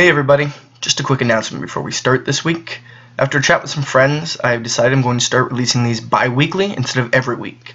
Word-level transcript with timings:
Hey 0.00 0.08
everybody, 0.08 0.48
just 0.80 0.98
a 1.00 1.02
quick 1.02 1.20
announcement 1.20 1.60
before 1.60 1.82
we 1.82 1.92
start 1.92 2.24
this 2.24 2.42
week. 2.42 2.80
After 3.18 3.36
a 3.36 3.42
chat 3.42 3.60
with 3.60 3.70
some 3.70 3.82
friends, 3.82 4.38
I've 4.40 4.62
decided 4.62 4.94
I'm 4.94 5.02
going 5.02 5.18
to 5.18 5.24
start 5.24 5.52
releasing 5.52 5.84
these 5.84 6.00
bi-weekly 6.00 6.74
instead 6.74 7.04
of 7.04 7.12
every 7.12 7.36
week. 7.36 7.74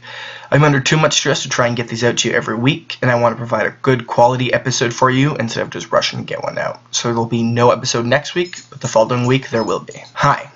I'm 0.49 0.63
under 0.63 0.79
too 0.79 0.97
much 0.97 1.13
stress 1.13 1.43
to 1.43 1.49
try 1.49 1.67
and 1.67 1.77
get 1.77 1.87
these 1.87 2.03
out 2.03 2.17
to 2.17 2.27
you 2.27 2.33
every 2.33 2.55
week, 2.55 2.97
and 3.03 3.11
I 3.11 3.21
want 3.21 3.33
to 3.33 3.37
provide 3.37 3.67
a 3.67 3.77
good 3.83 4.07
quality 4.07 4.51
episode 4.51 4.91
for 4.91 5.11
you 5.11 5.35
instead 5.35 5.61
of 5.61 5.69
just 5.69 5.91
rushing 5.91 6.17
to 6.17 6.25
get 6.25 6.41
one 6.41 6.57
out. 6.57 6.81
So 6.89 7.09
there'll 7.09 7.27
be 7.27 7.43
no 7.43 7.69
episode 7.69 8.07
next 8.07 8.33
week, 8.33 8.57
but 8.71 8.81
the 8.81 8.87
following 8.87 9.27
week 9.27 9.51
there 9.51 9.63
will 9.63 9.81
be. 9.81 9.93
Hi, 10.15 10.49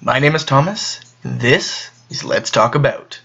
my 0.00 0.20
name 0.20 0.36
is 0.36 0.44
Thomas, 0.44 1.00
this 1.24 1.90
is 2.10 2.22
Let's 2.22 2.52
Talk 2.52 2.76
About, 2.76 3.20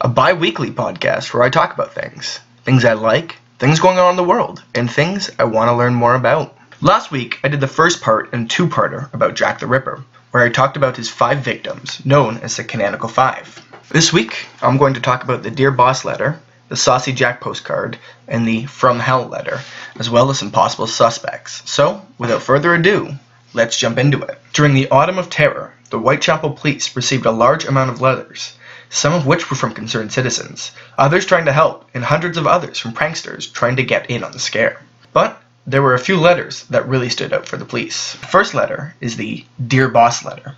a 0.00 0.08
bi-weekly 0.08 0.70
podcast 0.70 1.34
where 1.34 1.42
I 1.42 1.50
talk 1.50 1.74
about 1.74 1.94
things. 1.94 2.38
Things 2.62 2.84
I 2.84 2.92
like, 2.92 3.38
things 3.58 3.80
going 3.80 3.98
on 3.98 4.10
in 4.10 4.16
the 4.16 4.22
world, 4.22 4.62
and 4.72 4.88
things 4.88 5.32
I 5.36 5.44
want 5.44 5.68
to 5.68 5.74
learn 5.74 5.94
more 5.94 6.14
about. 6.14 6.56
Last 6.84 7.10
week, 7.10 7.40
I 7.42 7.48
did 7.48 7.62
the 7.62 7.66
first 7.66 8.02
part 8.02 8.34
and 8.34 8.50
two-parter 8.50 9.10
about 9.14 9.36
Jack 9.36 9.58
the 9.58 9.66
Ripper, 9.66 10.04
where 10.32 10.42
I 10.42 10.50
talked 10.50 10.76
about 10.76 10.98
his 10.98 11.08
five 11.08 11.38
victims, 11.38 12.04
known 12.04 12.36
as 12.40 12.58
the 12.58 12.62
Canonical 12.62 13.08
Five. 13.08 13.66
This 13.88 14.12
week, 14.12 14.44
I'm 14.60 14.76
going 14.76 14.92
to 14.92 15.00
talk 15.00 15.24
about 15.24 15.42
the 15.42 15.50
Dear 15.50 15.70
Boss 15.70 16.04
letter, 16.04 16.38
the 16.68 16.76
Saucy 16.76 17.14
Jack 17.14 17.40
postcard, 17.40 17.96
and 18.28 18.46
the 18.46 18.66
From 18.66 19.00
Hell 19.00 19.24
letter, 19.28 19.62
as 19.98 20.10
well 20.10 20.28
as 20.28 20.38
some 20.38 20.50
possible 20.50 20.86
suspects. 20.86 21.62
So, 21.64 22.02
without 22.18 22.42
further 22.42 22.74
ado, 22.74 23.14
let's 23.54 23.78
jump 23.78 23.96
into 23.96 24.20
it. 24.20 24.38
During 24.52 24.74
the 24.74 24.90
Autumn 24.90 25.16
of 25.16 25.30
Terror, 25.30 25.72
the 25.88 25.98
Whitechapel 25.98 26.50
police 26.50 26.94
received 26.94 27.24
a 27.24 27.30
large 27.30 27.64
amount 27.64 27.92
of 27.92 28.02
letters, 28.02 28.58
some 28.90 29.14
of 29.14 29.24
which 29.24 29.48
were 29.48 29.56
from 29.56 29.72
concerned 29.72 30.12
citizens, 30.12 30.72
others 30.98 31.24
trying 31.24 31.46
to 31.46 31.52
help, 31.54 31.88
and 31.94 32.04
hundreds 32.04 32.36
of 32.36 32.46
others 32.46 32.78
from 32.78 32.92
pranksters 32.92 33.50
trying 33.50 33.76
to 33.76 33.84
get 33.84 34.10
in 34.10 34.22
on 34.22 34.32
the 34.32 34.38
scare. 34.38 34.82
But 35.14 35.40
there 35.66 35.82
were 35.82 35.94
a 35.94 35.98
few 35.98 36.18
letters 36.18 36.64
that 36.64 36.86
really 36.86 37.08
stood 37.08 37.32
out 37.32 37.48
for 37.48 37.56
the 37.56 37.64
police. 37.64 38.12
The 38.14 38.26
first 38.26 38.52
letter 38.52 38.94
is 39.00 39.16
the 39.16 39.44
Dear 39.66 39.88
Boss 39.88 40.22
letter. 40.22 40.56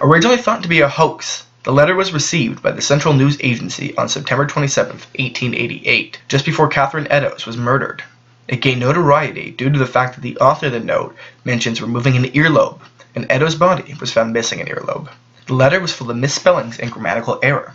Originally 0.00 0.36
thought 0.36 0.62
to 0.62 0.68
be 0.68 0.80
a 0.80 0.88
hoax, 0.88 1.44
the 1.64 1.72
letter 1.72 1.96
was 1.96 2.12
received 2.12 2.62
by 2.62 2.70
the 2.70 2.80
Central 2.80 3.14
News 3.14 3.36
Agency 3.40 3.96
on 3.96 4.08
September 4.08 4.46
27, 4.46 4.92
1888, 4.92 6.20
just 6.28 6.44
before 6.44 6.68
Catherine 6.68 7.08
Eddowes 7.10 7.46
was 7.46 7.56
murdered. 7.56 8.04
It 8.46 8.60
gained 8.60 8.78
notoriety 8.78 9.50
due 9.50 9.70
to 9.70 9.78
the 9.78 9.86
fact 9.86 10.14
that 10.14 10.20
the 10.20 10.38
author 10.38 10.66
of 10.66 10.72
the 10.72 10.80
note 10.80 11.16
mentions 11.44 11.82
removing 11.82 12.16
an 12.16 12.30
earlobe, 12.30 12.80
and 13.16 13.26
Eddowes' 13.28 13.56
body 13.56 13.94
was 14.00 14.12
found 14.12 14.32
missing 14.32 14.60
an 14.60 14.68
earlobe. 14.68 15.10
The 15.48 15.54
letter 15.54 15.80
was 15.80 15.92
full 15.92 16.12
of 16.12 16.16
misspellings 16.16 16.78
and 16.78 16.92
grammatical 16.92 17.40
error. 17.42 17.74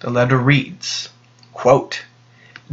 The 0.00 0.10
letter 0.10 0.36
reads, 0.36 1.08
quote, 1.54 2.02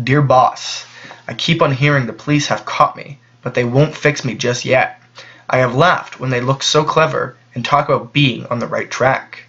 Dear 0.03 0.21
Boss, 0.21 0.85
I 1.25 1.33
keep 1.35 1.61
on 1.61 1.71
hearing 1.71 2.05
the 2.05 2.13
police 2.13 2.47
have 2.47 2.65
caught 2.65 2.97
me, 2.97 3.19
but 3.49 3.55
they 3.55 3.63
won't 3.63 3.97
fix 3.97 4.23
me 4.23 4.35
just 4.35 4.63
yet. 4.63 5.01
I 5.49 5.57
have 5.57 5.73
laughed 5.73 6.19
when 6.19 6.29
they 6.29 6.39
look 6.39 6.61
so 6.61 6.83
clever 6.83 7.35
and 7.55 7.65
talk 7.65 7.89
about 7.89 8.13
being 8.13 8.45
on 8.45 8.59
the 8.59 8.67
right 8.67 8.91
track. 8.91 9.45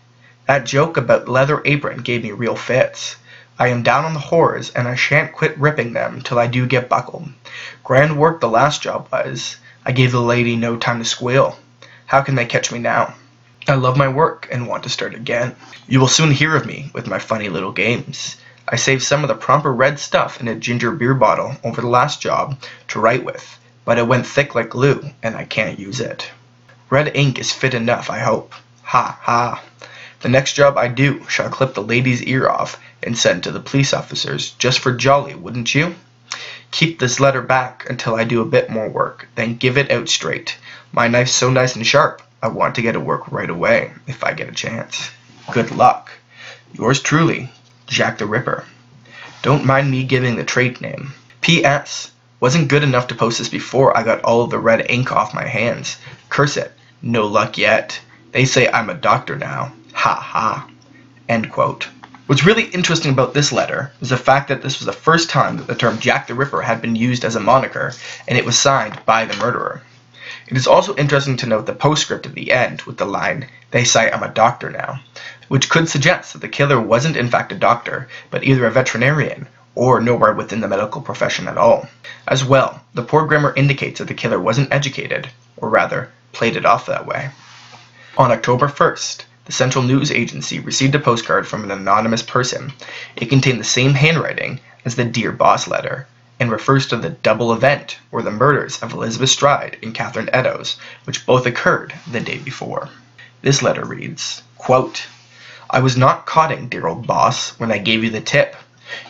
That 0.47 0.65
joke 0.65 0.97
about 0.97 1.29
leather 1.29 1.61
apron 1.67 1.99
gave 1.99 2.23
me 2.23 2.33
real 2.33 2.57
fits. 2.57 3.17
I 3.59 3.69
am 3.69 3.83
down 3.83 4.07
on 4.07 4.15
the 4.15 4.19
whores, 4.19 4.73
and 4.75 4.89
I 4.89 4.95
shan't 4.95 5.35
quit 5.35 5.59
ripping 5.59 5.93
them 5.93 6.23
till 6.23 6.39
I 6.39 6.47
do 6.47 6.67
get 6.67 6.89
buckled. 6.89 7.29
Grand 7.85 8.17
work 8.17 8.41
the 8.41 8.49
last 8.49 8.81
job 8.81 9.07
was. 9.13 9.59
I 9.85 9.93
gave 9.93 10.13
the 10.13 10.23
lady 10.23 10.57
no 10.57 10.79
time 10.79 11.01
to 11.01 11.05
squeal. 11.05 11.59
How 12.07 12.23
can 12.23 12.37
they 12.37 12.47
catch 12.47 12.73
me 12.73 12.79
now? 12.79 13.13
I 13.69 13.75
love 13.75 13.99
my 13.99 14.09
work 14.09 14.49
and 14.51 14.67
want 14.67 14.85
to 14.85 14.89
start 14.89 15.15
again. 15.15 15.55
You 15.89 16.01
will 16.01 16.09
soon 16.09 16.31
hear 16.31 16.57
of 16.57 16.65
me 16.65 16.91
with 16.95 17.07
my 17.07 17.19
funny 17.19 17.51
little 17.51 17.73
games. 17.73 18.39
I 18.67 18.77
saved 18.77 19.03
some 19.03 19.23
of 19.23 19.29
the 19.29 19.35
proper 19.35 19.71
red 19.71 19.99
stuff 19.99 20.41
in 20.41 20.49
a 20.49 20.55
ginger 20.55 20.91
beer 20.91 21.13
bottle 21.13 21.57
over 21.63 21.83
the 21.83 21.87
last 21.87 22.23
job 22.23 22.59
to 22.89 22.99
write 22.99 23.27
with 23.27 23.59
but 23.85 23.99
it 23.99 24.07
went 24.07 24.27
thick 24.27 24.55
like 24.55 24.71
glue, 24.71 25.11
and 25.23 25.37
I 25.37 25.45
can't 25.45 25.79
use 25.79 26.01
it. 26.01 26.31
Red 26.91 27.15
ink 27.17 27.39
is 27.39 27.53
fit 27.53 27.75
enough, 27.75 28.11
I 28.11 28.19
hope. 28.19 28.55
Ha 28.83 29.19
ha. 29.23 29.63
The 30.21 30.29
next 30.29 30.55
job 30.55 30.77
I 30.77 30.89
do 30.89 31.25
shall 31.29 31.49
clip 31.49 31.75
the 31.75 31.83
lady's 31.83 32.23
ear 32.23 32.49
off 32.49 32.79
and 33.03 33.17
send 33.17 33.45
to 33.45 33.51
the 33.51 33.61
police 33.61 33.95
officers, 33.95 34.51
just 34.59 34.81
for 34.81 34.93
jolly, 34.93 35.35
wouldn't 35.35 35.75
you? 35.75 35.95
Keep 36.71 36.99
this 36.99 37.19
letter 37.21 37.43
back 37.43 37.87
until 37.89 38.15
I 38.15 38.25
do 38.25 38.43
a 38.43 38.47
bit 38.47 38.71
more 38.71 38.89
work, 38.89 39.29
then 39.35 39.57
give 39.57 39.79
it 39.79 39.91
out 39.91 40.09
straight. 40.09 40.57
My 40.93 41.09
knife's 41.09 41.33
so 41.33 41.51
nice 41.51 41.75
and 41.75 41.87
sharp, 41.87 42.23
I 42.43 42.49
want 42.49 42.75
to 42.77 42.83
get 42.83 42.93
to 42.93 43.01
work 43.01 43.31
right 43.33 43.51
away, 43.51 43.93
if 44.07 44.23
I 44.23 44.33
get 44.33 44.49
a 44.49 44.53
chance. 44.53 45.11
Good 45.53 45.71
luck. 45.71 46.11
Yours 46.73 47.01
truly, 47.01 47.51
Jack 47.87 48.19
the 48.19 48.27
Ripper. 48.27 48.65
Don't 49.43 49.65
mind 49.65 49.91
me 49.91 50.05
giving 50.05 50.37
the 50.37 50.45
trade 50.45 50.81
name. 50.81 51.13
P.S. 51.41 52.13
Wasn't 52.41 52.69
good 52.69 52.83
enough 52.83 53.09
to 53.09 53.15
post 53.15 53.39
this 53.39 53.51
before 53.51 53.95
I 53.95 54.03
got 54.03 54.25
all 54.25 54.41
of 54.41 54.49
the 54.49 54.59
red 54.59 54.91
ink 54.91 55.13
off 55.13 55.35
my 55.35 55.47
hands. 55.47 55.99
Curse 56.31 56.57
it. 56.57 56.73
No 57.03 57.27
luck 57.27 57.59
yet. 57.59 58.01
They 58.33 58.47
say 58.47 58.67
I'm 58.67 58.89
a 58.89 58.95
doctor 58.95 59.37
now. 59.37 59.73
Ha 59.93 60.15
ha. 60.15 60.67
End 61.29 61.53
quote. 61.53 61.89
What's 62.25 62.47
really 62.47 62.65
interesting 62.65 63.13
about 63.13 63.35
this 63.35 63.53
letter 63.53 63.93
is 64.01 64.09
the 64.09 64.17
fact 64.17 64.49
that 64.49 64.63
this 64.63 64.79
was 64.79 64.87
the 64.87 64.93
first 64.93 65.29
time 65.29 65.59
that 65.59 65.67
the 65.67 65.75
term 65.75 65.99
Jack 65.99 66.29
the 66.29 66.35
Ripper 66.35 66.63
had 66.63 66.81
been 66.81 66.97
used 66.97 67.27
as 67.27 67.37
a 67.37 67.41
moniker, 67.41 67.93
and 68.27 68.39
it 68.39 68.47
was 68.47 68.59
signed 68.59 68.99
by 69.05 69.27
the 69.27 69.37
murderer. 69.37 69.83
It 70.49 70.57
is 70.57 70.67
also 70.67 70.97
interesting 70.97 71.37
to 71.39 71.47
note 71.47 71.67
the 71.67 71.75
postscript 71.75 72.25
at 72.25 72.35
the 72.35 72.53
end 72.53 72.81
with 72.83 72.97
the 72.97 73.05
line, 73.05 73.49
They 73.71 73.85
say 73.85 74.11
I'm 74.11 74.23
a 74.23 74.29
doctor 74.29 74.71
now, 74.71 75.01
which 75.49 75.69
could 75.69 75.91
suggest 75.91 76.33
that 76.33 76.39
the 76.39 76.49
killer 76.49 76.81
wasn't 76.81 77.19
in 77.19 77.29
fact 77.29 77.53
a 77.53 77.55
doctor, 77.55 78.09
but 78.31 78.45
either 78.45 78.65
a 78.65 78.71
veterinarian 78.71 79.47
or 79.75 80.01
nowhere 80.01 80.33
within 80.33 80.61
the 80.61 80.69
medical 80.69 81.01
profession 81.01 81.49
at 81.49 81.59
all. 81.59 81.89
As 82.27 82.45
well, 82.45 82.83
the 82.95 83.03
poor 83.03 83.27
grammar 83.27 83.55
indicates 83.55 83.99
that 83.99 84.09
the 84.09 84.15
killer 84.15 84.41
wasn't 84.41 84.73
educated, 84.73 85.29
or 85.57 85.69
rather, 85.69 86.11
played 86.33 86.57
it 86.57 86.67
off 86.67 86.87
that 86.87 87.07
way. 87.07 87.31
On 88.19 88.33
October 88.33 88.69
1st, 88.69 89.25
the 89.47 89.53
Central 89.53 89.83
News 89.83 90.11
Agency 90.11 90.59
received 90.59 90.95
a 90.95 90.99
postcard 90.99 91.47
from 91.47 91.65
an 91.65 91.71
anonymous 91.71 92.23
person. 92.23 92.73
It 93.17 93.31
contained 93.31 93.61
the 93.61 93.65
same 93.65 93.95
handwriting 93.95 94.61
as 94.85 94.97
the 94.97 95.05
Dear 95.05 95.33
Boss 95.33 95.67
letter, 95.67 96.07
and 96.39 96.51
refers 96.51 96.87
to 96.87 96.97
the 96.97 97.11
double 97.11 97.53
event, 97.53 97.99
or 98.11 98.23
the 98.23 98.31
murders 98.31 98.83
of 98.83 98.93
Elizabeth 98.93 99.29
Stride 99.29 99.77
and 99.83 99.95
Catherine 99.95 100.31
Eddowes, 100.33 100.77
which 101.05 101.27
both 101.27 101.47
occurred 101.47 101.93
the 102.11 102.21
day 102.21 102.39
before. 102.39 102.89
This 103.43 103.63
letter 103.63 103.85
reads, 103.85 104.43
quote, 104.57 105.07
I 105.69 105.81
was 105.81 105.97
not 105.97 106.27
codding, 106.27 106.69
dear 106.69 106.87
old 106.87 107.07
boss, 107.07 107.51
when 107.61 107.71
I 107.71 107.79
gave 107.79 108.03
you 108.03 108.11
the 108.11 108.21
tip. 108.21 108.57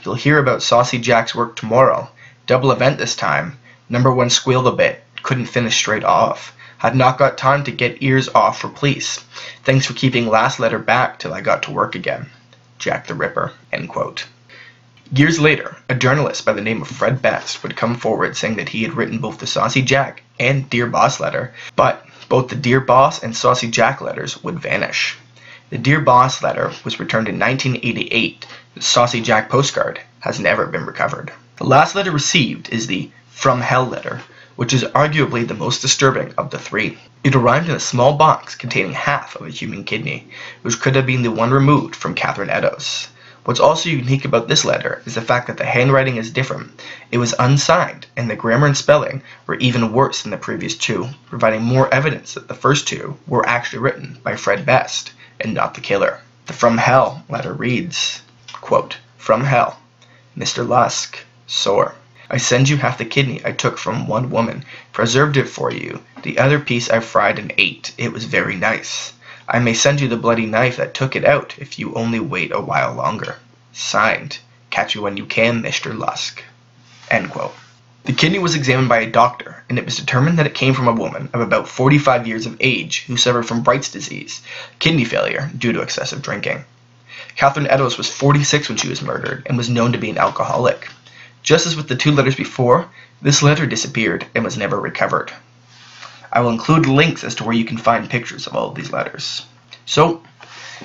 You'll 0.04 0.14
hear 0.14 0.38
about 0.38 0.62
Saucy 0.62 0.98
Jack's 0.98 1.34
work 1.34 1.56
tomorrow. 1.56 2.08
Double 2.46 2.72
event 2.72 2.98
this 2.98 3.16
time. 3.16 3.58
Number 3.88 4.12
one 4.12 4.30
squealed 4.30 4.66
a 4.66 4.72
bit. 4.72 5.02
Couldn't 5.22 5.46
finish 5.46 5.76
straight 5.76 6.04
off. 6.04 6.52
Had 6.78 6.96
not 6.96 7.18
got 7.18 7.36
time 7.36 7.64
to 7.64 7.70
get 7.70 8.02
ears 8.02 8.28
off 8.34 8.60
for 8.60 8.68
police. 8.68 9.24
Thanks 9.64 9.86
for 9.86 9.92
keeping 9.92 10.26
last 10.26 10.58
letter 10.58 10.78
back 10.78 11.18
till 11.18 11.34
I 11.34 11.40
got 11.40 11.62
to 11.64 11.72
work 11.72 11.94
again. 11.94 12.30
Jack 12.78 13.06
the 13.06 13.14
Ripper. 13.14 13.52
Years 15.12 15.40
later, 15.40 15.76
a 15.88 15.94
journalist 15.94 16.44
by 16.44 16.52
the 16.52 16.60
name 16.60 16.82
of 16.82 16.88
Fred 16.88 17.20
Best 17.20 17.62
would 17.62 17.76
come 17.76 17.96
forward 17.96 18.36
saying 18.36 18.56
that 18.56 18.68
he 18.68 18.84
had 18.84 18.94
written 18.94 19.18
both 19.18 19.38
the 19.38 19.46
Saucy 19.46 19.82
Jack 19.82 20.22
and 20.38 20.70
Dear 20.70 20.86
Boss 20.86 21.20
letter, 21.20 21.52
but 21.74 22.06
both 22.28 22.48
the 22.48 22.54
Dear 22.54 22.80
Boss 22.80 23.22
and 23.22 23.36
Saucy 23.36 23.68
Jack 23.68 24.00
letters 24.00 24.42
would 24.42 24.60
vanish. 24.60 25.16
The 25.70 25.78
Dear 25.78 26.00
Boss 26.00 26.42
letter 26.42 26.72
was 26.82 26.98
returned 26.98 27.28
in 27.28 27.38
1988. 27.38 28.44
The 28.74 28.82
Saucy 28.82 29.20
Jack 29.20 29.48
postcard 29.48 30.00
has 30.18 30.40
never 30.40 30.66
been 30.66 30.84
recovered. 30.84 31.32
The 31.58 31.64
last 31.64 31.94
letter 31.94 32.10
received 32.10 32.68
is 32.70 32.88
the 32.88 33.12
From 33.30 33.60
Hell 33.60 33.84
letter, 33.84 34.22
which 34.56 34.72
is 34.72 34.82
arguably 34.82 35.46
the 35.46 35.54
most 35.54 35.80
disturbing 35.80 36.34
of 36.36 36.50
the 36.50 36.58
three. 36.58 36.98
It 37.22 37.36
arrived 37.36 37.68
in 37.68 37.76
a 37.76 37.78
small 37.78 38.14
box 38.14 38.56
containing 38.56 38.94
half 38.94 39.36
of 39.36 39.46
a 39.46 39.50
human 39.50 39.84
kidney, 39.84 40.28
which 40.62 40.80
could 40.80 40.96
have 40.96 41.06
been 41.06 41.22
the 41.22 41.30
one 41.30 41.52
removed 41.52 41.94
from 41.94 42.16
Catherine 42.16 42.50
Eddowes. 42.50 43.06
What's 43.44 43.60
also 43.60 43.90
unique 43.90 44.24
about 44.24 44.48
this 44.48 44.64
letter 44.64 45.02
is 45.06 45.14
the 45.14 45.20
fact 45.20 45.46
that 45.46 45.56
the 45.56 45.66
handwriting 45.66 46.16
is 46.16 46.32
different. 46.32 46.82
It 47.12 47.18
was 47.18 47.32
unsigned, 47.38 48.06
and 48.16 48.28
the 48.28 48.34
grammar 48.34 48.66
and 48.66 48.76
spelling 48.76 49.22
were 49.46 49.54
even 49.54 49.92
worse 49.92 50.22
than 50.22 50.32
the 50.32 50.36
previous 50.36 50.74
two, 50.74 51.10
providing 51.28 51.62
more 51.62 51.94
evidence 51.94 52.34
that 52.34 52.48
the 52.48 52.54
first 52.54 52.88
two 52.88 53.16
were 53.28 53.48
actually 53.48 53.78
written 53.78 54.18
by 54.24 54.34
Fred 54.34 54.66
Best 54.66 55.12
and 55.40 55.54
not 55.54 55.74
the 55.74 55.80
killer. 55.80 56.20
The 56.46 56.52
From 56.52 56.78
Hell 56.78 57.24
letter 57.28 57.52
reads, 57.52 58.22
quote, 58.60 58.98
From 59.16 59.44
Hell, 59.44 59.78
Mr. 60.36 60.66
Lusk, 60.66 61.18
sore. 61.46 61.94
I 62.28 62.36
send 62.36 62.68
you 62.68 62.76
half 62.76 62.98
the 62.98 63.04
kidney 63.04 63.40
I 63.44 63.52
took 63.52 63.78
from 63.78 64.06
one 64.06 64.30
woman, 64.30 64.64
preserved 64.92 65.36
it 65.36 65.48
for 65.48 65.72
you. 65.72 66.02
The 66.22 66.38
other 66.38 66.60
piece 66.60 66.88
I 66.90 67.00
fried 67.00 67.38
and 67.38 67.52
ate. 67.58 67.92
It 67.98 68.12
was 68.12 68.24
very 68.24 68.56
nice. 68.56 69.12
I 69.48 69.58
may 69.58 69.74
send 69.74 70.00
you 70.00 70.08
the 70.08 70.16
bloody 70.16 70.46
knife 70.46 70.76
that 70.76 70.94
took 70.94 71.16
it 71.16 71.24
out 71.24 71.54
if 71.58 71.78
you 71.78 71.94
only 71.94 72.20
wait 72.20 72.52
a 72.52 72.60
while 72.60 72.94
longer. 72.94 73.36
Signed, 73.72 74.38
Catch 74.70 74.94
you 74.94 75.02
when 75.02 75.16
you 75.16 75.26
can, 75.26 75.62
Mr. 75.62 75.96
Lusk. 75.96 76.44
End 77.10 77.30
quote. 77.30 77.54
The 78.04 78.14
kidney 78.14 78.38
was 78.38 78.54
examined 78.54 78.88
by 78.88 79.00
a 79.00 79.10
doctor, 79.10 79.62
and 79.68 79.78
it 79.78 79.84
was 79.84 79.96
determined 79.96 80.38
that 80.38 80.46
it 80.46 80.54
came 80.54 80.72
from 80.72 80.88
a 80.88 80.92
woman 80.92 81.28
of 81.34 81.42
about 81.42 81.68
45 81.68 82.26
years 82.26 82.46
of 82.46 82.56
age 82.58 83.04
who 83.06 83.18
suffered 83.18 83.46
from 83.46 83.62
Bright's 83.62 83.90
disease, 83.90 84.40
kidney 84.78 85.04
failure 85.04 85.50
due 85.56 85.72
to 85.72 85.82
excessive 85.82 86.22
drinking. 86.22 86.64
Catherine 87.36 87.66
Eddowes 87.66 87.98
was 87.98 88.08
46 88.08 88.70
when 88.70 88.78
she 88.78 88.88
was 88.88 89.02
murdered 89.02 89.42
and 89.46 89.58
was 89.58 89.68
known 89.68 89.92
to 89.92 89.98
be 89.98 90.08
an 90.08 90.16
alcoholic. 90.16 90.88
Just 91.42 91.66
as 91.66 91.76
with 91.76 91.88
the 91.88 91.96
two 91.96 92.12
letters 92.12 92.36
before, 92.36 92.88
this 93.20 93.42
letter 93.42 93.66
disappeared 93.66 94.26
and 94.34 94.44
was 94.44 94.56
never 94.56 94.80
recovered. 94.80 95.30
I 96.32 96.40
will 96.40 96.50
include 96.50 96.86
links 96.86 97.22
as 97.22 97.34
to 97.36 97.44
where 97.44 97.54
you 97.54 97.64
can 97.66 97.76
find 97.76 98.08
pictures 98.08 98.46
of 98.46 98.56
all 98.56 98.68
of 98.70 98.74
these 98.74 98.92
letters. 98.92 99.44
So, 99.84 100.22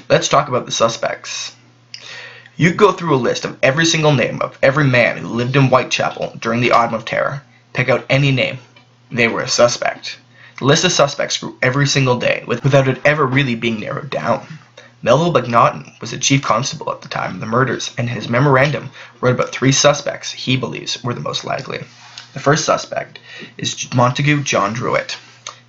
let's 0.09 0.27
talk 0.27 0.49
about 0.49 0.65
the 0.65 0.71
suspects. 0.71 1.55
You 2.57 2.73
go 2.73 2.93
through 2.93 3.13
a 3.13 3.17
list 3.17 3.43
of 3.43 3.57
every 3.61 3.85
single 3.85 4.13
name 4.13 4.41
of 4.41 4.57
every 4.63 4.85
man 4.85 5.17
who 5.17 5.27
lived 5.27 5.57
in 5.57 5.67
Whitechapel 5.67 6.37
during 6.39 6.61
the 6.61 6.71
Autumn 6.71 6.93
of 6.93 7.03
Terror. 7.03 7.43
Pick 7.73 7.89
out 7.89 8.05
any 8.09 8.31
name. 8.31 8.59
They 9.11 9.27
were 9.27 9.41
a 9.41 9.47
suspect. 9.49 10.17
The 10.59 10.65
list 10.65 10.85
of 10.85 10.93
suspects 10.93 11.37
grew 11.37 11.57
every 11.61 11.85
single 11.85 12.17
day 12.17 12.45
without 12.47 12.87
it 12.87 13.01
ever 13.03 13.25
really 13.25 13.55
being 13.55 13.81
narrowed 13.81 14.09
down. 14.09 14.59
Melville 15.01 15.33
Macnaghten 15.33 15.99
was 15.99 16.11
the 16.11 16.17
chief 16.17 16.43
constable 16.43 16.93
at 16.93 17.01
the 17.01 17.09
time 17.09 17.33
of 17.33 17.39
the 17.41 17.45
murders, 17.45 17.91
and 17.97 18.07
in 18.07 18.15
his 18.15 18.29
memorandum 18.29 18.89
wrote 19.19 19.35
about 19.35 19.51
three 19.51 19.73
suspects 19.73 20.31
he 20.31 20.55
believes 20.55 21.03
were 21.03 21.13
the 21.13 21.19
most 21.19 21.43
likely. 21.43 21.83
The 22.33 22.39
first 22.39 22.63
suspect 22.63 23.19
is 23.57 23.93
Montague 23.93 24.43
John 24.43 24.71
Druitt. 24.71 25.17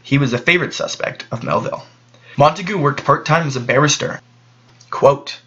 He 0.04 0.18
was 0.18 0.32
a 0.32 0.38
favorite 0.38 0.72
suspect 0.72 1.26
of 1.32 1.42
Melville. 1.42 1.84
Montague 2.36 2.78
worked 2.78 3.04
part-time 3.04 3.48
as 3.48 3.56
a 3.56 3.60
barrister. 3.60 4.20
Quote, 4.90 5.40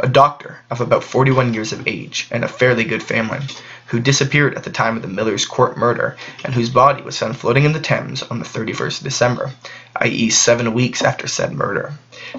a 0.00 0.08
doctor 0.08 0.58
of 0.70 0.80
about 0.80 1.02
41 1.02 1.54
years 1.54 1.72
of 1.72 1.88
age 1.88 2.28
and 2.30 2.44
a 2.44 2.48
fairly 2.48 2.84
good 2.84 3.02
family, 3.02 3.40
who 3.86 3.98
disappeared 3.98 4.54
at 4.54 4.62
the 4.62 4.70
time 4.70 4.96
of 4.96 5.02
the 5.02 5.08
Miller's 5.08 5.46
Court 5.46 5.76
murder 5.76 6.16
and 6.44 6.54
whose 6.54 6.70
body 6.70 7.02
was 7.02 7.18
found 7.18 7.36
floating 7.36 7.64
in 7.64 7.72
the 7.72 7.80
Thames 7.80 8.22
on 8.22 8.38
the 8.38 8.44
31st 8.44 8.98
of 8.98 9.04
December, 9.04 9.52
i.e. 9.96 10.30
seven 10.30 10.74
weeks 10.74 11.02
after 11.02 11.26
said 11.26 11.52
murder. 11.52 11.94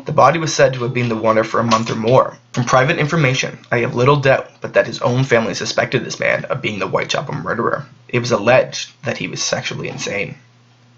The 0.05 0.11
body 0.11 0.39
was 0.39 0.53
said 0.53 0.73
to 0.73 0.83
have 0.83 0.93
been 0.93 1.09
the 1.09 1.15
water 1.15 1.43
for 1.43 1.59
a 1.59 1.63
month 1.63 1.89
or 1.89 1.95
more. 1.95 2.37
From 2.53 2.65
private 2.65 2.97
information, 2.97 3.57
I 3.71 3.79
have 3.79 3.95
little 3.95 4.17
doubt 4.17 4.49
but 4.61 4.73
that 4.73 4.87
his 4.87 5.01
own 5.01 5.23
family 5.23 5.53
suspected 5.53 6.05
this 6.05 6.19
man 6.19 6.45
of 6.45 6.61
being 6.61 6.79
the 6.79 6.87
Whitechapel 6.87 7.33
murderer. 7.33 7.85
It 8.07 8.19
was 8.19 8.31
alleged 8.31 8.91
that 9.03 9.17
he 9.17 9.27
was 9.27 9.41
sexually 9.41 9.89
insane. 9.89 10.35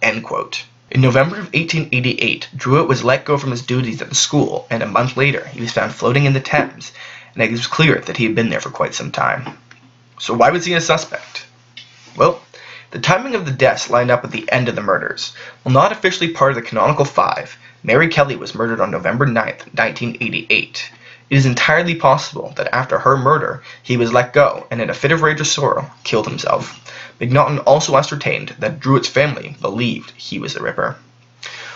End 0.01 0.23
quote. 0.23 0.65
In 0.91 0.99
November 0.99 1.37
of 1.37 1.53
1888, 1.53 2.49
Druitt 2.53 2.89
was 2.89 3.01
let 3.01 3.23
go 3.23 3.37
from 3.37 3.51
his 3.51 3.61
duties 3.61 4.01
at 4.01 4.09
the 4.09 4.15
school, 4.15 4.67
and 4.69 4.83
a 4.83 4.85
month 4.85 5.15
later 5.15 5.47
he 5.53 5.61
was 5.61 5.71
found 5.71 5.95
floating 5.95 6.25
in 6.25 6.33
the 6.33 6.41
Thames, 6.41 6.91
and 7.33 7.41
it 7.41 7.49
was 7.49 7.65
clear 7.65 7.99
that 8.01 8.17
he 8.17 8.25
had 8.25 8.35
been 8.35 8.49
there 8.49 8.59
for 8.59 8.71
quite 8.71 8.93
some 8.93 9.09
time. 9.09 9.57
So 10.19 10.33
why 10.33 10.49
was 10.49 10.65
he 10.65 10.73
a 10.73 10.81
suspect? 10.81 11.45
Well, 12.17 12.41
the 12.89 12.99
timing 12.99 13.35
of 13.35 13.45
the 13.45 13.53
deaths 13.53 13.89
lined 13.89 14.11
up 14.11 14.21
with 14.21 14.33
the 14.33 14.51
end 14.51 14.67
of 14.67 14.75
the 14.75 14.81
murders. 14.81 15.33
While 15.63 15.71
not 15.71 15.93
officially 15.93 16.33
part 16.33 16.51
of 16.51 16.55
the 16.55 16.61
canonical 16.61 17.05
five, 17.05 17.57
Mary 17.83 18.09
Kelly 18.09 18.35
was 18.35 18.53
murdered 18.53 18.81
on 18.81 18.91
November 18.91 19.25
9, 19.25 19.33
1988. 19.33 20.91
It 21.31 21.37
is 21.37 21.45
entirely 21.45 21.95
possible 21.95 22.51
that 22.57 22.75
after 22.75 22.99
her 22.99 23.15
murder, 23.15 23.63
he 23.81 23.95
was 23.95 24.11
let 24.11 24.33
go 24.33 24.67
and 24.69 24.81
in 24.81 24.89
a 24.89 24.93
fit 24.93 25.13
of 25.13 25.21
rage 25.21 25.39
or 25.39 25.45
sorrow, 25.45 25.89
killed 26.03 26.27
himself. 26.27 26.77
Macnaghten 27.21 27.59
also 27.65 27.95
ascertained 27.95 28.53
that 28.59 28.81
Druitt's 28.81 29.07
family 29.07 29.55
believed 29.61 30.11
he 30.17 30.39
was 30.39 30.53
the 30.53 30.61
Ripper. 30.61 30.97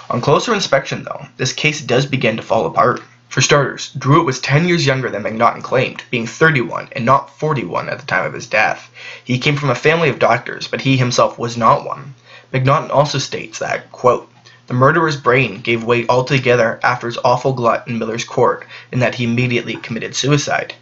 On 0.10 0.20
closer 0.20 0.54
inspection, 0.54 1.06
though, 1.06 1.28
this 1.38 1.54
case 1.54 1.80
does 1.80 2.06
begin 2.06 2.36
to 2.36 2.44
fall 2.44 2.66
apart. 2.66 3.02
For 3.30 3.40
starters, 3.40 3.92
Druitt 3.98 4.26
was 4.26 4.42
10 4.42 4.68
years 4.68 4.86
younger 4.86 5.10
than 5.10 5.24
Macnaghten 5.24 5.64
claimed, 5.64 6.04
being 6.12 6.28
31 6.28 6.90
and 6.92 7.06
not 7.06 7.40
41 7.40 7.88
at 7.88 8.00
the 8.00 8.06
time 8.06 8.26
of 8.26 8.34
his 8.34 8.48
death. 8.48 8.92
He 9.24 9.40
came 9.40 9.56
from 9.56 9.70
a 9.70 9.76
family 9.76 10.10
of 10.10 10.20
doctors, 10.20 10.68
but 10.68 10.82
he 10.82 10.98
himself 10.98 11.40
was 11.40 11.56
not 11.56 11.86
one. 11.86 12.14
Macnaghten 12.52 12.92
also 12.92 13.20
states 13.20 13.60
that, 13.60 13.90
quote, 13.94 14.30
the 14.68 14.74
murderer's 14.74 15.18
brain 15.18 15.62
gave 15.62 15.84
way 15.84 16.08
altogether 16.08 16.80
after 16.84 17.08
his 17.08 17.20
awful 17.24 17.54
glut 17.54 17.88
in 17.88 18.00
Miller's 18.00 18.24
court, 18.24 18.66
and 18.92 19.02
that 19.02 19.16
he 19.16 19.24
immediately 19.24 19.76
committed 19.76 20.16
suicide. 20.16 20.74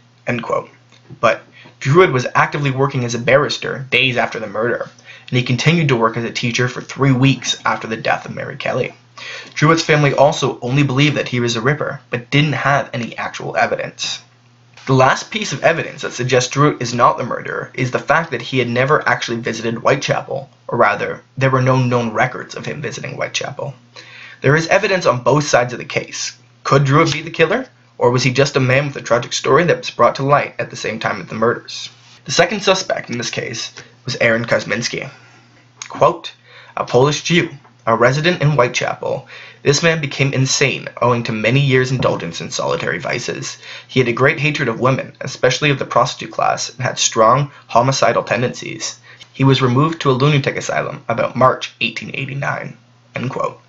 But 1.20 1.42
Druitt 1.80 2.12
was 2.12 2.26
actively 2.34 2.70
working 2.70 3.04
as 3.04 3.14
a 3.14 3.18
barrister 3.18 3.86
days 3.90 4.16
after 4.16 4.40
the 4.40 4.46
murder, 4.46 4.88
and 5.28 5.36
he 5.36 5.42
continued 5.42 5.88
to 5.88 5.96
work 5.96 6.16
as 6.16 6.24
a 6.24 6.30
teacher 6.30 6.66
for 6.68 6.80
three 6.80 7.12
weeks 7.12 7.56
after 7.64 7.86
the 7.86 7.96
death 7.96 8.24
of 8.24 8.34
Mary 8.34 8.56
Kelly. 8.56 8.94
Druitt's 9.54 9.82
family 9.82 10.14
also 10.14 10.58
only 10.60 10.82
believed 10.82 11.16
that 11.16 11.28
he 11.28 11.40
was 11.40 11.56
a 11.56 11.60
Ripper, 11.60 12.00
but 12.10 12.30
didn't 12.30 12.54
have 12.54 12.90
any 12.92 13.16
actual 13.18 13.56
evidence. 13.56 14.20
The 14.86 14.92
last 14.92 15.30
piece 15.30 15.54
of 15.54 15.64
evidence 15.64 16.02
that 16.02 16.12
suggests 16.12 16.50
Druitt 16.50 16.82
is 16.82 16.92
not 16.92 17.16
the 17.16 17.24
murderer 17.24 17.70
is 17.72 17.90
the 17.90 17.98
fact 17.98 18.30
that 18.32 18.42
he 18.42 18.58
had 18.58 18.68
never 18.68 19.06
actually 19.08 19.38
visited 19.38 19.76
Whitechapel, 19.76 20.50
or 20.68 20.76
rather, 20.76 21.22
there 21.38 21.48
were 21.48 21.62
no 21.62 21.78
known 21.78 22.12
records 22.12 22.54
of 22.54 22.66
him 22.66 22.82
visiting 22.82 23.14
Whitechapel. 23.14 23.72
There 24.42 24.54
is 24.54 24.66
evidence 24.66 25.06
on 25.06 25.22
both 25.22 25.48
sides 25.48 25.72
of 25.72 25.78
the 25.78 25.86
case. 25.86 26.36
Could 26.64 26.84
Druitt 26.84 27.14
be 27.14 27.22
the 27.22 27.30
killer? 27.30 27.66
Or 27.96 28.10
was 28.10 28.24
he 28.24 28.30
just 28.30 28.56
a 28.56 28.60
man 28.60 28.88
with 28.88 28.96
a 28.96 29.00
tragic 29.00 29.32
story 29.32 29.64
that 29.64 29.78
was 29.78 29.88
brought 29.88 30.16
to 30.16 30.22
light 30.22 30.54
at 30.58 30.68
the 30.68 30.76
same 30.76 30.98
time 30.98 31.22
as 31.22 31.28
the 31.28 31.34
murders? 31.34 31.88
The 32.26 32.32
second 32.32 32.62
suspect 32.62 33.08
in 33.08 33.16
this 33.16 33.30
case 33.30 33.72
was 34.04 34.18
Aaron 34.20 34.44
Kosminski. 34.44 35.08
Quote, 35.88 36.32
a 36.76 36.84
Polish 36.84 37.22
Jew, 37.22 37.48
a 37.86 37.94
resident 37.94 38.40
in 38.40 38.52
Whitechapel, 38.52 39.28
this 39.62 39.82
man 39.82 40.00
became 40.00 40.32
insane 40.32 40.88
owing 41.02 41.22
to 41.24 41.32
many 41.32 41.60
years' 41.60 41.90
indulgence 41.90 42.40
in 42.40 42.50
solitary 42.50 42.98
vices. 42.98 43.58
He 43.86 44.00
had 44.00 44.08
a 44.08 44.12
great 44.12 44.40
hatred 44.40 44.68
of 44.68 44.80
women, 44.80 45.14
especially 45.20 45.70
of 45.70 45.78
the 45.78 45.84
prostitute 45.84 46.32
class, 46.32 46.70
and 46.70 46.80
had 46.80 46.98
strong 46.98 47.50
homicidal 47.66 48.22
tendencies. 48.22 48.98
He 49.32 49.44
was 49.44 49.60
removed 49.60 50.00
to 50.00 50.10
a 50.10 50.12
lunatic 50.12 50.56
asylum 50.56 51.04
about 51.08 51.36
March 51.36 51.74
1889. 51.80 52.76
End 53.16 53.30
quote. 53.30 53.60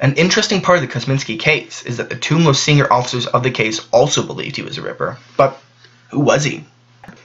An 0.00 0.14
interesting 0.14 0.60
part 0.60 0.78
of 0.78 0.82
the 0.82 0.92
Kosminski 0.92 1.38
case 1.38 1.82
is 1.82 1.96
that 1.96 2.08
the 2.08 2.16
two 2.16 2.38
most 2.38 2.62
senior 2.62 2.92
officers 2.92 3.26
of 3.26 3.42
the 3.42 3.50
case 3.50 3.80
also 3.90 4.22
believed 4.22 4.56
he 4.56 4.62
was 4.62 4.78
a 4.78 4.82
Ripper. 4.82 5.18
But 5.36 5.60
who 6.10 6.20
was 6.20 6.44
he? 6.44 6.64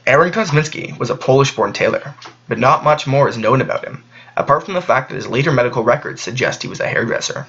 Aaron 0.07 0.31
Kosminski 0.31 0.97
was 0.97 1.09
a 1.09 1.15
Polish-born 1.15 1.73
tailor, 1.73 2.15
but 2.47 2.57
not 2.57 2.83
much 2.83 3.05
more 3.05 3.27
is 3.27 3.37
known 3.37 3.61
about 3.61 3.85
him, 3.85 4.03
apart 4.35 4.63
from 4.63 4.74
the 4.74 4.81
fact 4.81 5.09
that 5.09 5.15
his 5.15 5.27
later 5.27 5.51
medical 5.51 5.83
records 5.83 6.21
suggest 6.21 6.62
he 6.62 6.68
was 6.68 6.80
a 6.80 6.88
hairdresser. 6.88 7.45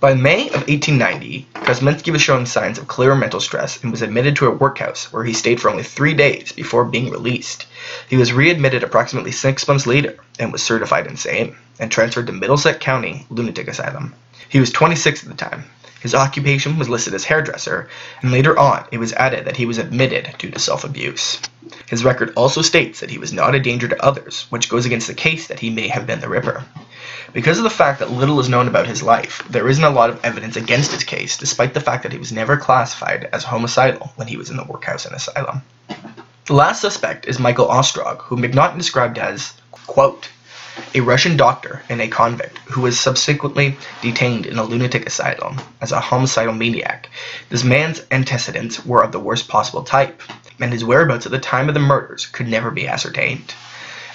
By 0.00 0.14
May 0.14 0.46
of 0.48 0.66
1890, 0.66 1.46
Kosminski 1.52 2.10
was 2.10 2.22
showing 2.22 2.46
signs 2.46 2.78
of 2.78 2.88
clear 2.88 3.14
mental 3.14 3.38
stress 3.38 3.82
and 3.82 3.92
was 3.92 4.00
admitted 4.00 4.34
to 4.36 4.46
a 4.46 4.50
workhouse 4.50 5.12
where 5.12 5.24
he 5.24 5.34
stayed 5.34 5.60
for 5.60 5.68
only 5.68 5.82
three 5.82 6.14
days 6.14 6.52
before 6.52 6.86
being 6.86 7.10
released. 7.10 7.66
He 8.08 8.16
was 8.16 8.32
readmitted 8.32 8.82
approximately 8.82 9.30
six 9.30 9.68
months 9.68 9.86
later 9.86 10.16
and 10.38 10.52
was 10.52 10.62
certified 10.62 11.06
insane 11.06 11.54
and 11.78 11.92
transferred 11.92 12.28
to 12.28 12.32
Middlesex 12.32 12.78
County 12.78 13.26
Lunatic 13.28 13.68
Asylum. 13.68 14.14
He 14.48 14.58
was 14.58 14.70
26 14.72 15.22
at 15.22 15.28
the 15.28 15.34
time. 15.34 15.64
His 16.00 16.14
occupation 16.14 16.78
was 16.78 16.88
listed 16.88 17.12
as 17.14 17.24
hairdresser, 17.24 17.88
and 18.22 18.32
later 18.32 18.58
on 18.58 18.86
it 18.90 18.98
was 18.98 19.12
added 19.12 19.44
that 19.44 19.56
he 19.56 19.66
was 19.66 19.78
admitted 19.78 20.34
due 20.38 20.50
to 20.50 20.58
self-abuse. 20.58 21.40
His 21.86 22.04
record 22.04 22.32
also 22.36 22.62
states 22.62 23.00
that 23.00 23.10
he 23.10 23.18
was 23.18 23.32
not 23.32 23.54
a 23.54 23.60
danger 23.60 23.86
to 23.86 24.02
others, 24.02 24.46
which 24.48 24.68
goes 24.68 24.86
against 24.86 25.08
the 25.08 25.14
case 25.14 25.46
that 25.48 25.60
he 25.60 25.68
may 25.68 25.88
have 25.88 26.06
been 26.06 26.20
the 26.20 26.28
Ripper. 26.28 26.64
Because 27.32 27.58
of 27.58 27.64
the 27.64 27.70
fact 27.70 27.98
that 28.00 28.10
little 28.10 28.40
is 28.40 28.48
known 28.48 28.66
about 28.66 28.86
his 28.86 29.02
life, 29.02 29.42
there 29.48 29.68
isn't 29.68 29.84
a 29.84 29.90
lot 29.90 30.10
of 30.10 30.24
evidence 30.24 30.56
against 30.56 30.92
his 30.92 31.04
case, 31.04 31.36
despite 31.36 31.74
the 31.74 31.80
fact 31.80 32.02
that 32.02 32.12
he 32.12 32.18
was 32.18 32.32
never 32.32 32.56
classified 32.56 33.28
as 33.32 33.44
homicidal 33.44 34.10
when 34.16 34.26
he 34.26 34.36
was 34.36 34.50
in 34.50 34.56
the 34.56 34.64
workhouse 34.64 35.04
and 35.04 35.14
asylum. 35.14 35.62
The 36.46 36.54
last 36.54 36.80
suspect 36.80 37.28
is 37.28 37.38
Michael 37.38 37.68
Ostrog, 37.68 38.22
who 38.22 38.36
Macnaghten 38.36 38.78
described 38.78 39.18
as, 39.18 39.52
quote, 39.70 40.28
a 40.94 41.00
Russian 41.00 41.36
doctor 41.36 41.82
and 41.88 42.00
a 42.00 42.08
convict 42.08 42.58
who 42.58 42.80
was 42.80 42.98
subsequently 42.98 43.76
detained 44.02 44.46
in 44.46 44.58
a 44.58 44.64
lunatic 44.64 45.06
asylum 45.06 45.60
as 45.80 45.92
a 45.92 46.00
homicidal 46.00 46.54
maniac. 46.54 47.08
This 47.48 47.64
man's 47.64 48.02
antecedents 48.10 48.84
were 48.84 49.02
of 49.02 49.12
the 49.12 49.20
worst 49.20 49.48
possible 49.48 49.82
type, 49.82 50.22
and 50.60 50.72
his 50.72 50.84
whereabouts 50.84 51.26
at 51.26 51.32
the 51.32 51.38
time 51.38 51.68
of 51.68 51.74
the 51.74 51.80
murders 51.80 52.26
could 52.26 52.48
never 52.48 52.70
be 52.70 52.88
ascertained. 52.88 53.54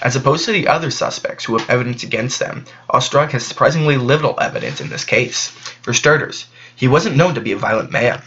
As 0.02 0.16
opposed 0.16 0.46
to 0.46 0.52
the 0.52 0.68
other 0.68 0.92
suspects 0.92 1.46
who 1.46 1.58
have 1.58 1.70
evidence 1.70 2.04
against 2.04 2.40
them, 2.40 2.66
Ostrog 2.90 3.32
has 3.32 3.46
surprisingly 3.46 3.98
little 3.98 4.38
evidence 4.40 4.82
in 4.82 4.90
this 4.90 5.06
case. 5.06 5.48
For 5.82 5.94
starters, 5.94 6.46
he 6.76 6.88
wasn't 6.88 7.16
known 7.16 7.36
to 7.36 7.42
be 7.42 7.54
a 7.54 7.58
violent 7.58 7.92
man. 7.92 8.22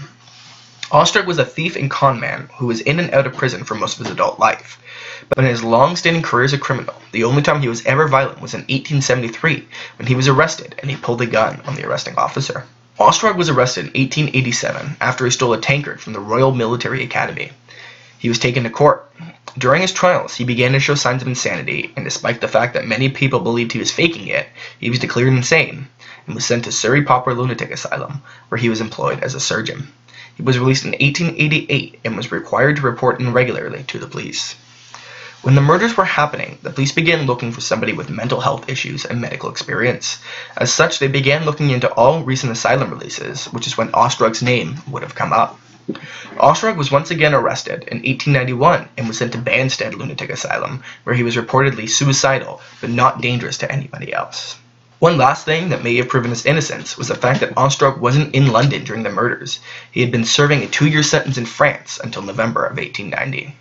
Ostrog 0.90 1.26
was 1.26 1.38
a 1.38 1.45
thief 1.45 1.76
and 1.76 1.90
con 1.90 2.18
man 2.18 2.49
who 2.57 2.66
was 2.66 2.80
in 2.80 2.99
and 2.99 3.12
out 3.12 3.26
of 3.26 3.37
prison 3.37 3.64
for 3.64 3.75
most 3.75 4.00
of 4.00 4.07
his 4.07 4.12
adult 4.12 4.38
life. 4.38 4.80
But 5.28 5.44
in 5.44 5.50
his 5.50 5.62
long-standing 5.62 6.23
career 6.23 6.44
as 6.44 6.52
a 6.52 6.58
criminal, 6.58 6.94
the 7.12 7.25
only 7.25 7.42
time 7.42 7.61
he 7.61 7.68
was 7.68 7.85
ever 7.85 8.08
violent 8.08 8.40
was 8.40 8.54
in 8.54 8.61
1873 8.61 9.68
when 9.97 10.08
he 10.08 10.14
was 10.14 10.26
arrested 10.26 10.75
and 10.78 10.90
he 10.90 10.97
pulled 10.97 11.20
a 11.20 11.26
gun 11.26 11.61
on 11.66 11.75
the 11.75 11.85
arresting 11.87 12.16
officer. 12.16 12.64
Ostrog 12.99 13.37
was 13.37 13.49
arrested 13.49 13.80
in 13.80 14.00
1887 14.00 14.97
after 15.00 15.25
he 15.25 15.30
stole 15.30 15.52
a 15.52 15.61
tankard 15.61 16.00
from 16.00 16.14
the 16.14 16.20
Royal 16.20 16.52
Military 16.52 17.02
Academy. 17.04 17.52
He 18.18 18.28
was 18.28 18.38
taken 18.38 18.64
to 18.64 18.70
court. 18.70 19.12
During 19.58 19.82
his 19.82 19.92
trials, 19.92 20.35
he 20.35 20.44
began 20.44 20.73
to 20.73 20.80
show 20.80 20.94
signs 20.94 21.23
of 21.23 21.28
insanity, 21.28 21.92
and 21.94 22.04
despite 22.04 22.40
the 22.40 22.49
fact 22.49 22.75
that 22.75 22.87
many 22.87 23.08
people 23.08 23.40
believed 23.40 23.73
he 23.73 23.78
was 23.78 23.92
faking 23.92 24.28
it, 24.28 24.49
he 24.80 24.88
was 24.88 24.99
declared 24.99 25.28
insane 25.28 25.88
and 26.26 26.35
was 26.35 26.47
sent 26.47 26.64
to 26.64 26.73
Surrey 26.73 27.02
Pauper 27.02 27.35
Lunatic 27.35 27.70
Asylum, 27.70 28.23
where 28.49 28.58
he 28.58 28.68
was 28.68 28.80
employed 28.80 29.23
as 29.23 29.35
a 29.35 29.40
surgeon. 29.40 29.88
He 30.37 30.42
was 30.42 30.58
released 30.58 30.85
in 30.85 30.92
1888 30.92 32.00
and 32.04 32.16
was 32.16 32.32
required 32.32 32.76
to 32.76 32.82
report 32.82 33.20
regularly 33.20 33.82
to 33.85 33.99
the 33.99 34.06
police. 34.06 34.56
When 35.42 35.54
the 35.54 35.61
murders 35.61 35.97
were 35.97 36.04
happening, 36.04 36.59
the 36.62 36.71
police 36.71 36.90
began 36.90 37.26
looking 37.26 37.52
for 37.52 37.61
somebody 37.61 37.92
with 37.92 38.11
mental 38.11 38.40
health 38.40 38.68
issues 38.68 39.04
and 39.04 39.21
medical 39.21 39.49
experience. 39.49 40.18
As 40.57 40.73
such, 40.73 40.99
they 40.99 41.07
began 41.07 41.45
looking 41.45 41.71
into 41.71 41.92
all 41.92 42.25
recent 42.25 42.50
asylum 42.50 42.90
releases, 42.90 43.45
which 43.47 43.68
is 43.68 43.78
when 43.78 43.92
Ostrog's 43.92 44.42
name 44.42 44.78
would 44.88 45.04
have 45.04 45.14
come 45.14 45.33
up. 45.33 45.61
Ostrog 46.38 46.76
was 46.76 46.90
once 46.90 47.12
again 47.12 47.35
arrested 47.35 47.85
in 47.85 47.99
1891 47.99 48.88
and 48.97 49.07
was 49.07 49.18
sent 49.18 49.30
to 49.30 49.38
Banstead 49.38 49.95
Lunatic 49.95 50.28
Asylum, 50.28 50.83
where 51.04 51.14
he 51.14 51.23
was 51.23 51.37
reportedly 51.37 51.88
suicidal 51.88 52.61
but 52.80 52.90
not 52.90 53.21
dangerous 53.21 53.59
to 53.59 53.71
anybody 53.71 54.12
else. 54.12 54.57
One 54.99 55.16
last 55.16 55.45
thing 55.45 55.68
that 55.68 55.85
may 55.85 55.95
have 55.99 56.09
proven 56.09 56.30
his 56.30 56.47
innocence 56.47 56.99
was 56.99 57.07
the 57.07 57.14
fact 57.14 57.38
that 57.40 57.54
Ostrog 57.57 57.99
wasn't 58.00 58.35
in 58.35 58.50
London 58.50 58.83
during 58.83 59.04
the 59.04 59.11
murders. 59.11 59.61
He 59.92 60.00
had 60.00 60.11
been 60.11 60.25
serving 60.25 60.64
a 60.64 60.66
two-year 60.66 61.04
sentence 61.04 61.38
in 61.38 61.47
France 61.47 62.00
until 62.02 62.23
November 62.23 62.64
of 62.64 62.76
1890. 62.76 63.54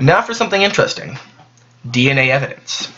Now 0.00 0.22
for 0.22 0.32
something 0.32 0.62
interesting. 0.62 1.18
DNA 1.86 2.28
evidence. 2.28 2.88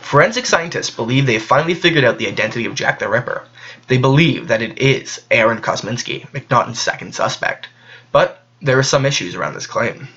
Forensic 0.00 0.44
scientists 0.44 0.90
believe 0.90 1.24
they 1.24 1.34
have 1.34 1.42
finally 1.42 1.74
figured 1.74 2.02
out 2.02 2.18
the 2.18 2.26
identity 2.26 2.66
of 2.66 2.74
Jack 2.74 2.98
the 2.98 3.08
Ripper. 3.08 3.46
They 3.86 3.96
believe 3.96 4.48
that 4.48 4.60
it 4.60 4.78
is 4.78 5.22
Aaron 5.30 5.62
Kosminski, 5.62 6.28
Macnaghten's 6.32 6.80
second 6.80 7.14
suspect. 7.14 7.68
But 8.10 8.42
there 8.60 8.76
are 8.76 8.82
some 8.82 9.06
issues 9.06 9.36
around 9.36 9.54
this 9.54 9.68
claim. 9.68 10.08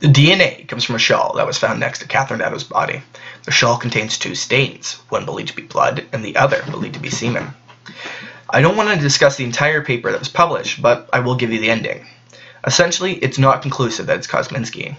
The 0.00 0.08
DNA 0.08 0.66
comes 0.66 0.84
from 0.84 0.94
a 0.94 0.98
shawl 0.98 1.34
that 1.34 1.46
was 1.46 1.58
found 1.58 1.78
next 1.78 1.98
to 1.98 2.08
Catherine 2.08 2.40
Eddowes' 2.40 2.64
body. 2.64 3.02
The 3.44 3.50
shawl 3.50 3.76
contains 3.76 4.16
two 4.16 4.34
stains, 4.34 4.94
one 5.10 5.26
believed 5.26 5.50
to 5.50 5.56
be 5.56 5.62
blood 5.62 6.06
and 6.12 6.24
the 6.24 6.36
other 6.36 6.62
believed 6.70 6.94
to 6.94 7.00
be 7.00 7.10
semen. 7.10 7.54
I 8.48 8.62
don't 8.62 8.76
want 8.78 8.88
to 8.88 8.96
discuss 8.96 9.36
the 9.36 9.44
entire 9.44 9.84
paper 9.84 10.10
that 10.10 10.20
was 10.20 10.30
published, 10.30 10.80
but 10.80 11.10
I 11.12 11.20
will 11.20 11.34
give 11.34 11.52
you 11.52 11.60
the 11.60 11.70
ending. 11.70 12.06
Essentially, 12.64 13.14
it's 13.14 13.38
not 13.38 13.62
conclusive 13.62 14.06
that 14.06 14.18
it's 14.18 14.26
Kosminski. 14.26 14.96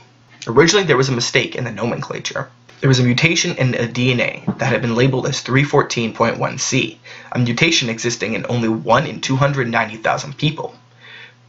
Originally, 0.47 0.85
there 0.85 0.97
was 0.97 1.09
a 1.09 1.13
mistake 1.13 1.55
in 1.55 1.63
the 1.63 1.71
nomenclature. 1.71 2.49
There 2.81 2.89
was 2.89 2.99
a 2.99 3.03
mutation 3.03 3.55
in 3.55 3.75
a 3.75 3.87
DNA 3.87 4.45
that 4.57 4.71
had 4.71 4.81
been 4.81 4.95
labeled 4.95 5.27
as 5.27 5.41
314.1c, 5.43 6.97
a 7.31 7.39
mutation 7.39 7.89
existing 7.89 8.33
in 8.33 8.45
only 8.49 8.67
1 8.67 9.07
in 9.07 9.21
290,000 9.21 10.37
people 10.37 10.75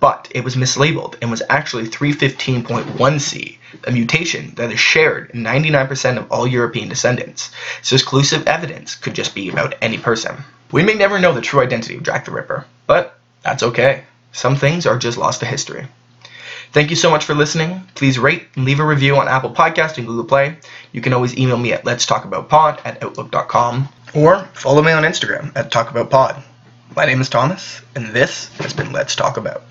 but 0.05 0.29
it 0.33 0.45
was 0.45 0.55
mislabeled 0.55 1.17
and 1.23 1.31
was 1.31 1.43
actually 1.49 1.89
315.1c, 1.89 3.57
a 3.85 3.91
mutation 3.91 4.53
that 4.57 4.71
is 4.71 4.79
shared 4.79 5.31
in 5.31 5.43
99% 5.43 6.19
of 6.19 6.31
all 6.31 6.47
European 6.47 6.91
descendants, 6.91 7.51
so 7.81 7.97
exclusive 7.97 8.47
evidence 8.47 8.97
could 8.97 9.15
just 9.15 9.35
be 9.35 9.49
about 9.49 9.75
any 9.81 9.97
person. 9.97 10.37
We 10.71 10.83
may 10.83 10.93
never 10.93 11.19
know 11.19 11.33
the 11.33 11.41
true 11.41 11.63
identity 11.63 11.97
of 11.97 12.03
Jack 12.03 12.27
the 12.27 12.33
Ripper, 12.33 12.67
but 12.87 13.19
that's 13.43 13.63
okay. 13.63 14.05
Some 14.33 14.57
things 14.57 14.85
are 14.85 14.99
just 14.99 15.17
lost 15.17 15.41
to 15.41 15.47
history. 15.47 15.87
Thank 16.75 16.91
you 16.91 16.97
so 16.97 17.09
much 17.09 17.25
for 17.25 17.37
listening. 17.37 17.87
Please 17.95 18.19
rate 18.19 18.49
and 18.57 18.65
leave 18.65 18.81
a 18.81 18.85
review 18.85 19.17
on 19.17 19.29
Apple 19.29 19.55
Podcast 19.55 19.97
and 19.97 20.09
Google 20.09 20.25
Play. 20.25 20.59
You 20.91 21.01
can 21.01 21.13
always 21.13 21.39
email 21.39 21.57
me 21.57 21.73
at 21.73 21.85
let's 21.85 22.05
talk 22.05 22.25
about 22.25 22.49
pod 22.49 22.81
at 22.85 23.01
outlook.com 23.01 23.89
or 24.13 24.41
follow 24.55 24.83
me 24.83 24.91
on 24.91 25.05
Instagram 25.05 25.53
at 25.55 25.71
talkaboutpod. 25.71 26.43
My 26.97 27.07
name 27.07 27.21
is 27.21 27.29
Thomas, 27.29 27.81
and 27.95 28.09
this 28.09 28.49
has 28.59 28.73
been 28.73 28.93
Let's 28.93 29.15
Talk 29.15 29.37
About. 29.37 29.65